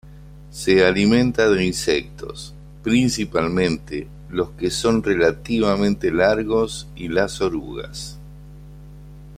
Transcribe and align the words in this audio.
Se 0.49 0.83
alimenta 0.83 1.47
de 1.47 1.63
insectos, 1.63 2.55
principalmente 2.83 4.07
los 4.31 4.49
que 4.53 4.71
son 4.71 5.03
relativamente 5.03 6.09
largos 6.09 6.87
y 6.95 7.07
las 7.09 7.39
orugas. 7.39 8.17